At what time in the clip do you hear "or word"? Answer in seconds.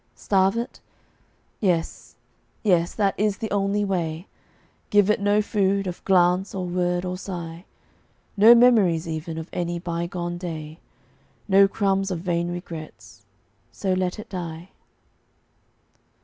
6.55-7.05